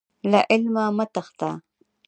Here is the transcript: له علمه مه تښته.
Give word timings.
له 0.31 0.39
علمه 0.51 0.83
مه 0.97 1.05
تښته. 1.13 1.49